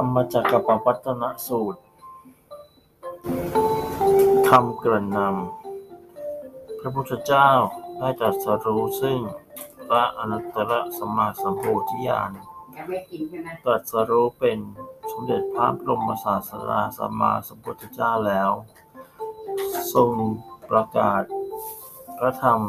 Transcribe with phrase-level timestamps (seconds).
[0.00, 1.80] รรมจักรปวัตนสูตร
[4.48, 7.48] คำเกริ่นนำ พระพุทธเจ้า
[7.98, 9.20] ได้ตรัสรู้ซึ่ง
[9.88, 12.30] พระอนัตตรสัมมาสัมโพธิญาณ
[13.64, 14.58] ตรัสรู้เป็น
[15.10, 18.50] สมเด็จพระบรมศาสดาสัมมาสัมพุทธเจ้าแล้ว
[19.92, 20.12] ทรง
[20.70, 21.22] ประกาศ
[22.18, 22.60] พระธรรม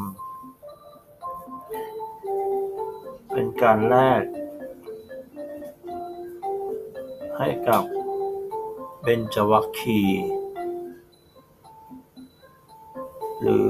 [3.31, 4.23] เป็นการแรก
[7.41, 7.83] ให้กับ
[9.01, 10.01] เบญจวัคคี
[13.41, 13.69] หรือ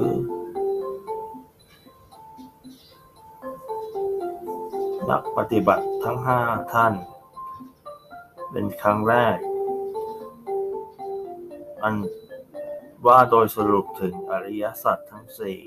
[5.10, 6.40] นักปฏิบัติทั้งห้า
[6.74, 6.94] ท่าน
[8.52, 9.38] เป็นครั้งแรก
[11.82, 11.96] อัน
[13.06, 15.60] ว่าโดยสรุปถึงอริยสัจทั้งสี่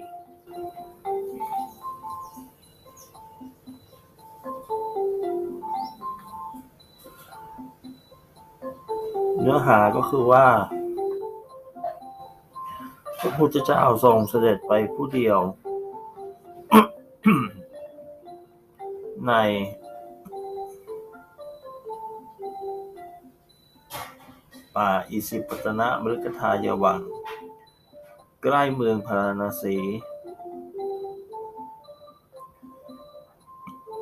[9.45, 10.47] เนื้อหาก็คือว่า
[13.21, 15.41] พระพุทธเจ้าทรงเสด็จไปผู้เดียว
[19.29, 19.33] ใน
[24.77, 27.01] ป่าอิสิปตนะมฤคทายวัง
[28.43, 29.77] ใกล้เมืองพาราณสี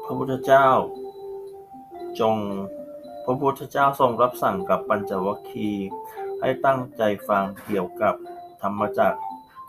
[0.04, 0.66] พระพุทธเจ้า
[2.20, 2.36] จง
[3.30, 5.88] ระพุทธเจ้าทรงรับสั่งกับปัญจวัคคีย์
[6.40, 8.14] ให้ตั้งใจฟังเกี่ยวกับ
[8.62, 9.20] ธรรมจักร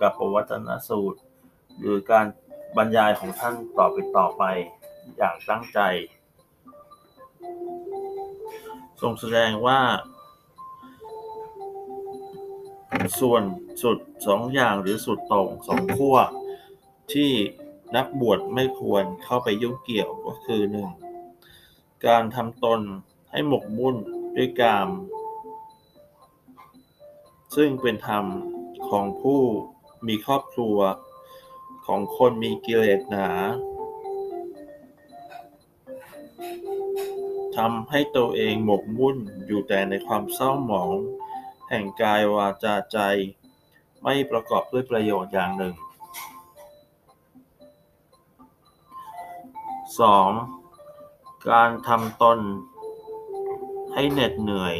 [0.01, 1.19] กับปวัตนสูตร
[1.79, 2.25] หรือการ
[2.77, 4.43] บรรยายของท่านต่อไปต่อไป
[5.17, 5.79] อย่างตั้งใจ
[9.01, 9.79] ทรงแสดงว่า
[13.19, 13.43] ส่วน
[13.83, 16.17] สุดสองอย่างหรือสุดต่งสองขั้ว
[17.13, 17.31] ที่
[17.95, 20.89] นักบวชไม่ควรเข้าไปยุ่งเกี่ยวก็คือหนึ่ง
[22.07, 22.81] การทำตน
[23.31, 23.95] ให้หมกมุ่น
[24.35, 24.89] ด้วยกาม
[27.55, 28.25] ซึ่งเป็นธรรม
[28.89, 29.41] ของผู้
[30.07, 30.77] มีครอบครัว
[31.85, 33.29] ของคนมีกิเลสหนา
[37.57, 39.17] ทำให้ตัวเองหมกมุ่น
[39.47, 40.91] อยู่แต่ในความเศร้าหมอง
[41.69, 42.97] แห่งกายวาจาใจ
[44.03, 45.75] ไม่ประกอบด้วยประโยชน์อย่างหนึ่ง
[50.61, 51.49] 2.
[51.49, 52.39] การทำตน
[53.93, 54.75] ให้เหน็ดเหนื่อย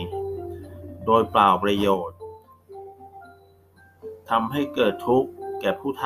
[1.06, 2.18] โดยเปล่าประโยชน์
[4.30, 5.30] ทำให้เกิดทุกข์
[5.60, 6.06] แก่ผู้ท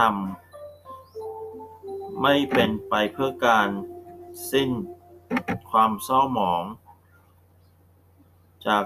[1.25, 3.67] ำไม่เป็นไปเพื่อการ
[4.51, 4.69] สิ้น
[5.71, 6.63] ความเศร้าหมอง
[8.67, 8.83] จาก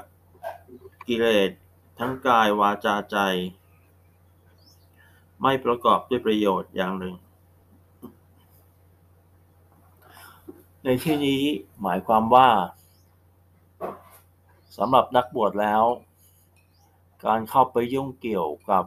[1.08, 1.52] กิเลส
[2.00, 3.18] ทั้งกายวาจาใจ
[5.42, 7.16] ไม่ประกอบด้วยประโยชน์อย่างหนึ่ง
[10.84, 11.42] ในที่นี้
[11.82, 12.50] หมายความว่า
[14.82, 15.84] สำหรับนักบวชแล้ว
[17.26, 18.84] การเข้าไปยุ่งเกี่ยวกับ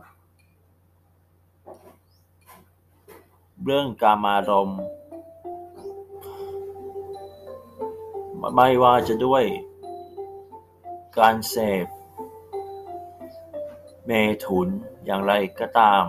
[3.64, 4.80] เรื่องกามารมณ์
[8.54, 9.44] ไม่ว่าจะด้วย
[11.18, 11.86] การเสพ
[14.06, 14.10] เม
[14.44, 14.68] ถุน
[15.04, 16.04] อย่างไรก็ตาม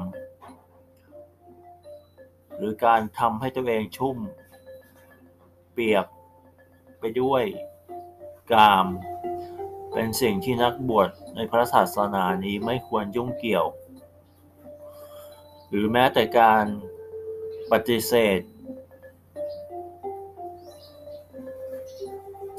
[2.56, 4.18] หรือการทำให้ตัวเองชุ่ม
[5.74, 6.06] เปียก
[7.00, 7.44] ไปด้วย
[8.54, 8.88] กาม
[9.94, 13.66] เป็นสิ่งที่นักบวชในพระศาสนานี้ไม่ควรยุ่งเกี่ยว
[15.70, 16.66] หรือแม้แต่การ
[17.72, 18.40] ปฏิเสธ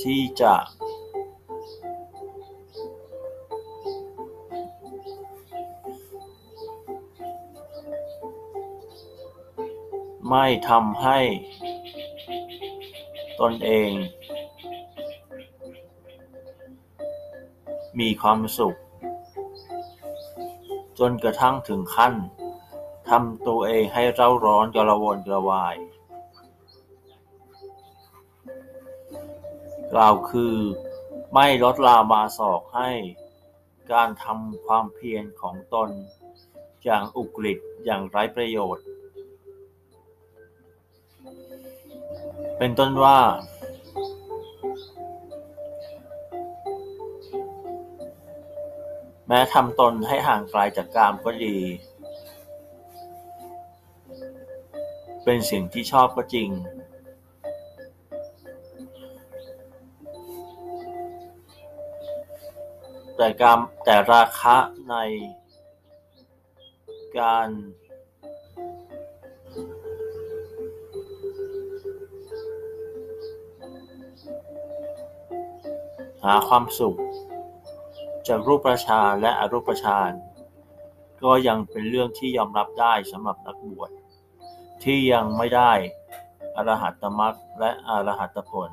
[0.03, 0.55] ที่จะ
[10.31, 11.21] ไม่ทำให้
[13.41, 13.91] ตนเอง
[18.01, 18.79] มีความสุข
[20.99, 22.15] จนกระทั่งถึงขั้น
[23.09, 25.77] ทำตัวเองให้เร่าร้อนกระวนกระวาย
[29.93, 30.55] กล่าวคือ
[31.35, 32.91] ไม่ลดลามาศอกให้
[33.93, 35.91] การทำความเพียรของตน
[36.85, 38.85] อย่างอุกฤษอย่างไร้ประโยชน์
[42.59, 43.19] เป็นต้นว่า
[49.29, 51.57] แม้ทำตนให้ห่างไกลจากกามก็ดี
[55.25, 56.51] เป็นสิ่งที่ชอบก็จริง
[63.17, 64.57] แต่การแต่ราคะ
[64.91, 64.95] ใน
[67.19, 67.49] การ
[76.25, 76.97] หาความสุข
[78.29, 80.13] จากรูปประชานและอรูปฌาน
[81.23, 83.91] ก็ยังเป็นเรื่องที่ยอมรับได้สำหรับนักบวช
[84.85, 85.73] ที่ยังไม่ได้
[86.57, 88.71] อรหัตตมรรคและอรหัตผล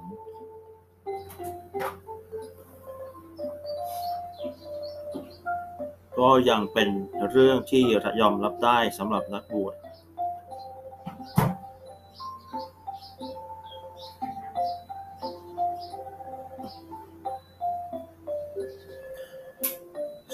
[6.18, 6.90] ก็ยังเป็น
[7.32, 7.84] เรื่องที่
[8.22, 9.76] ยอมรับได้สำหรับนักบวช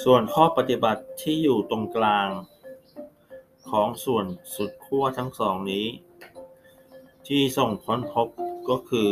[0.09, 2.27] ส่วนข้อปฏิบัติที่อยู่ตรงกลาง
[3.71, 4.25] ของส่วน
[4.55, 5.87] สุดขั้วทั้งสองนี้
[7.27, 8.27] ที่ส่งพ้นพบ
[8.69, 9.11] ก็คือ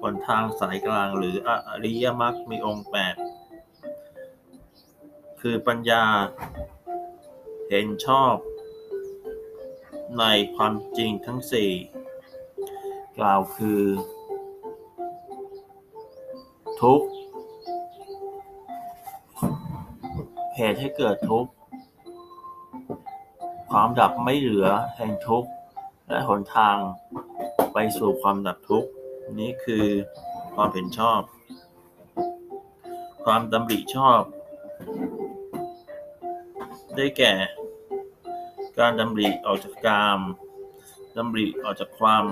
[0.00, 1.50] หนทางสายกลางหรืออ
[1.84, 3.14] ริยมรรคมีองค์แปด
[5.40, 6.04] คือปัญญา
[7.68, 8.34] เห็นชอบ
[10.18, 10.24] ใน
[10.54, 11.70] ความจริงทั้งสี่
[13.18, 13.82] กล่าวคือ
[16.82, 17.08] ทุกข์
[20.56, 21.50] เหตุให้เกิดทุกข์
[23.70, 25.50] ความดับไม่เหลือแห่งทุกข์
[26.08, 26.76] และหนทาง
[27.72, 28.88] ไปสู่ความดับทุกข์
[29.40, 29.86] นี้คือ
[30.54, 31.20] ความเห็นชอบ
[33.24, 34.20] ความดำริชอบ
[36.96, 37.32] ได้แก่
[38.78, 40.20] การดำริออกจากกาม
[41.16, 42.24] ดำริออกจากความ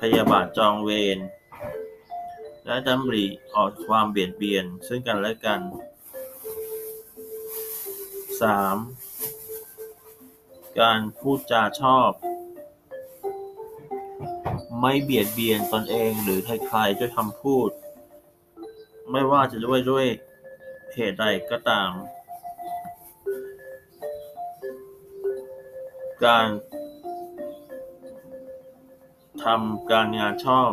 [0.00, 1.18] พยาบาทจองเวร
[2.64, 3.24] และดำริ
[3.54, 5.60] ออกจากความเบียดเบียนซึ่งกันและกัน
[8.42, 8.46] 3.
[10.80, 12.10] การพูดจาชอบ
[14.80, 17.70] ไม่เบียดเบียนตนเองหรือใครๆด้วยคำพูด
[19.10, 20.06] ไม่ว่าจะด้วยด้วย
[20.94, 21.90] เหตุใดก็ตาม
[26.24, 26.46] การ
[29.44, 30.70] ทำการงานชอบ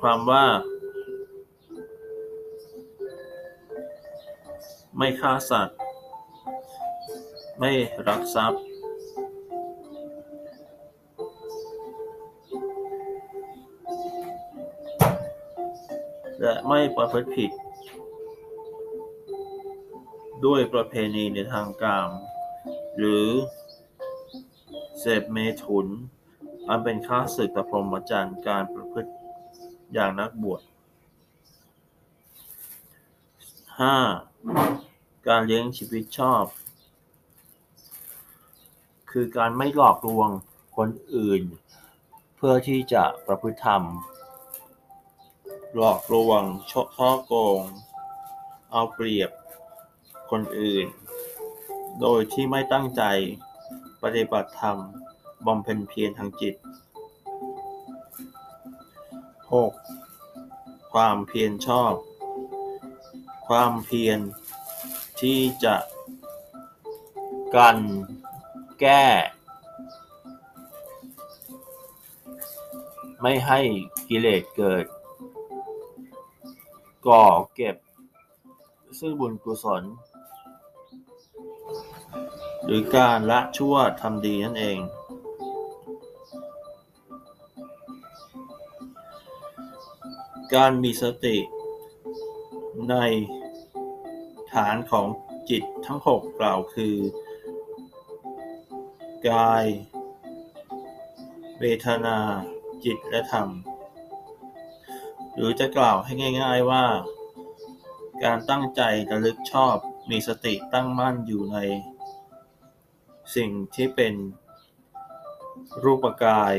[0.00, 0.46] ความว่า
[4.96, 5.78] ไม่ฆ่าสัตว์
[7.58, 7.70] ไม่
[8.08, 8.62] รักทรัพย์
[16.40, 17.50] และไม่ประพฤติผิด
[20.46, 22.10] ด้วยประเพณีในทางกาม
[22.96, 23.26] หรือ
[24.98, 25.86] เสพเมถุน
[26.68, 29.10] อันเป็นค่าศึกต่อพรหมจรรย์การประพฤติ
[29.92, 30.62] อย่างนักบวช
[34.18, 35.26] 5.
[35.28, 36.44] การเลี้ยงชีวิตชอบ
[39.10, 40.30] คือการไม่หลอกลวง
[40.76, 41.42] คนอื่น
[42.36, 43.82] เพื่อที่จะประพฤติธรรม
[45.76, 47.60] หลอกลวงช่อโกง
[48.72, 49.30] เอาเปรียบ
[50.30, 50.86] คนอื่น
[52.00, 53.02] โดยที่ไม่ตั้งใจ
[54.02, 54.76] ปฏิบัติธรรม
[55.46, 56.54] บำเพ็ญเพียรทางจิต
[59.50, 60.92] 6.
[60.92, 61.94] ความเพียรชอบ
[63.48, 64.18] ความเพียร
[65.20, 65.76] ที่จะ
[67.54, 67.78] กัน
[68.80, 69.04] แก้
[73.20, 73.60] ไม่ให้
[74.08, 74.84] กิเลสเกิด
[77.06, 77.76] ก่อเก็บ
[78.98, 79.82] ซึ่งบุญกุศล
[82.64, 84.78] หรือการละชั่วทำดีนั่นเอง
[90.54, 91.36] การมีสติ
[92.90, 92.96] ใน
[94.52, 95.06] ฐานของ
[95.50, 96.96] จิตทั้งหกกล่าวคือ
[99.28, 99.64] กาย
[101.60, 102.18] เวทนา
[102.84, 103.48] จิตและธรรม
[105.34, 106.12] หรือจะกล่าวให้
[106.42, 106.84] ง่าย ๆว่า
[108.24, 109.76] การตั้งใจระลึกชอบ
[110.10, 111.58] มีสติตั้งมั่นอยู่ใน
[113.36, 114.14] สิ่งที่เป็น
[115.84, 116.54] รูปกาย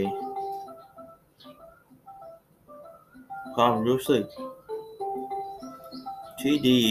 [3.61, 4.25] ความรู้สึก
[6.41, 6.83] ที่ดี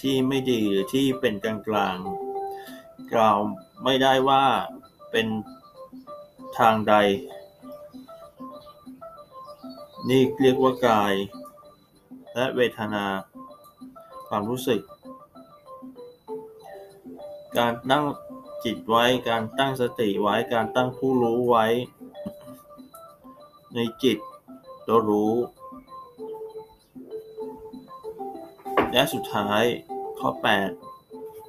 [0.00, 1.96] ที่ไม่ดีหรือที่เป็นกลางกลาง
[3.12, 3.38] กล่าว
[3.84, 4.44] ไม่ได้ว่า
[5.10, 5.26] เป็น
[6.58, 6.94] ทางใด
[10.08, 11.14] นี่เรียกว่ากาย
[12.34, 13.04] และเวทนา
[14.28, 14.80] ความรู้สึก
[17.58, 18.04] การตั้ง
[18.64, 21.66] จิตไว้การตั้งสติไว้การตั้งผู้รู้ไว้
[23.76, 24.18] ในจิต
[24.86, 25.34] ตัวรู้
[28.92, 29.62] และสุดท้าย
[30.18, 30.30] ข้อ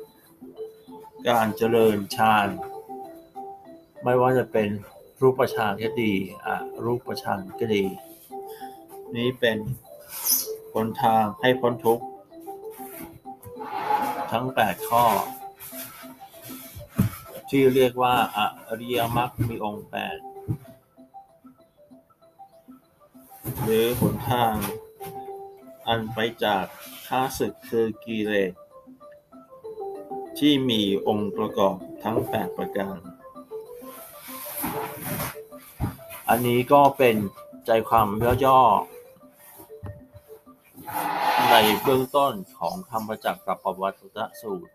[0.05, 2.47] 8 การเจริญฌาน
[4.03, 4.69] ไม่ว่าจะเป็น
[5.21, 6.13] รูปฌานก็ดี
[6.45, 7.83] อะรูปฌานก็ดี
[9.15, 9.57] นี้เป็น
[10.73, 12.05] หนทางให้พ้นทุกข์
[14.31, 15.05] ทั้ง 8 ข้อ
[17.49, 18.15] ที่เรียกว่า
[18.67, 20.17] อริยมรรคมีองค์แปด
[23.63, 24.53] หรือหนทาง
[25.87, 26.65] อันไปจาก
[27.15, 28.53] ข้าศึกคือกิเลส
[30.39, 32.97] ที่มีองค์ประกอบทั้งแปดประการ
[36.29, 37.15] อันนี้ก็เป็น
[37.65, 38.07] ใจความ
[38.45, 44.71] ย่อๆในเบื้องต้นของธรระจักรกับปวัตตสูตร